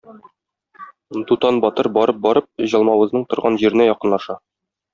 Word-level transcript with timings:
Дутан 1.31 1.59
батыр 1.67 1.91
барып-барып, 1.99 2.49
Җалмавызның 2.73 3.29
торган 3.35 3.63
җиренә 3.65 3.91
якынлаша. 3.93 4.43